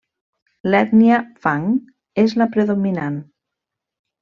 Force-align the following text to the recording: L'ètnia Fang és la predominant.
L'ètnia 0.71 1.19
Fang 1.43 1.67
és 2.25 2.35
la 2.43 2.51
predominant. 2.57 3.23